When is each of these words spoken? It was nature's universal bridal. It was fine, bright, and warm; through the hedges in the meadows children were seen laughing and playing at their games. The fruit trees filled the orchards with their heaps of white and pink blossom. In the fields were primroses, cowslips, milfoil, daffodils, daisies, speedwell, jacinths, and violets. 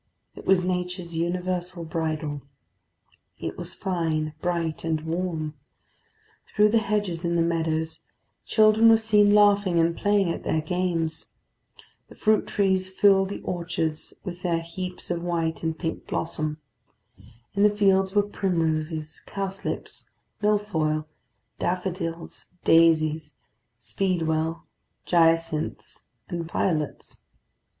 It 0.35 0.47
was 0.47 0.65
nature's 0.65 1.15
universal 1.15 1.85
bridal. 1.85 2.41
It 3.37 3.55
was 3.55 3.75
fine, 3.75 4.33
bright, 4.41 4.83
and 4.83 4.99
warm; 5.01 5.53
through 6.55 6.69
the 6.69 6.79
hedges 6.79 7.23
in 7.23 7.35
the 7.35 7.43
meadows 7.43 8.01
children 8.43 8.89
were 8.89 8.97
seen 8.97 9.31
laughing 9.35 9.77
and 9.77 9.95
playing 9.95 10.31
at 10.31 10.43
their 10.43 10.59
games. 10.59 11.29
The 12.09 12.15
fruit 12.15 12.47
trees 12.47 12.89
filled 12.89 13.29
the 13.29 13.41
orchards 13.43 14.15
with 14.23 14.41
their 14.41 14.61
heaps 14.61 15.11
of 15.11 15.21
white 15.21 15.61
and 15.61 15.77
pink 15.77 16.07
blossom. 16.07 16.57
In 17.53 17.61
the 17.61 17.69
fields 17.69 18.15
were 18.15 18.23
primroses, 18.23 19.21
cowslips, 19.27 20.09
milfoil, 20.41 21.05
daffodils, 21.59 22.47
daisies, 22.63 23.35
speedwell, 23.77 24.65
jacinths, 25.05 26.05
and 26.27 26.51
violets. 26.51 27.21